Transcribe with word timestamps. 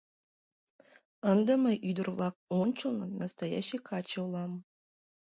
—Ынде 1.31 1.53
мый 1.63 1.77
ӱдыр-влак 1.89 2.35
ончылно 2.59 3.05
настоящий 3.21 3.81
каче 3.89 4.17
улам. 4.25 4.51